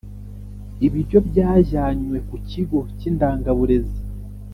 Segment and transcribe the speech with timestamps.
[0.85, 3.99] ibiryo byajyanywe ku kigo cy indangaburezi